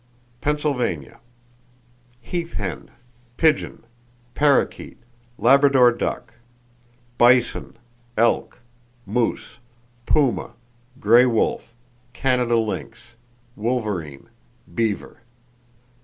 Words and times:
Pennsylvania: 0.41 1.19
Heath 2.21 2.53
hen, 2.55 2.89
pigeon, 3.37 3.85
parrakeet, 4.33 4.97
Labrador 5.37 5.91
duck; 5.91 6.33
bison, 7.19 7.77
elk, 8.17 8.61
moose, 9.05 9.59
puma, 10.07 10.43
[Page 10.43 10.47
45] 10.47 11.01
gray 11.01 11.25
wolf, 11.27 11.75
Canada 12.13 12.57
lynx, 12.57 13.13
wolverine, 13.55 14.27
beaver. 14.73 15.21